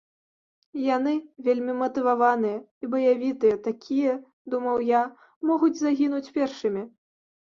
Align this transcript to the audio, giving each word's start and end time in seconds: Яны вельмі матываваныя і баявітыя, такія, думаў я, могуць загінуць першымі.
Яны 0.83 1.11
вельмі 1.47 1.73
матываваныя 1.81 2.57
і 2.87 2.89
баявітыя, 2.95 3.55
такія, 3.67 4.13
думаў 4.53 4.77
я, 4.89 5.01
могуць 5.51 5.73
загінуць 5.83 6.25
першымі. 6.39 6.83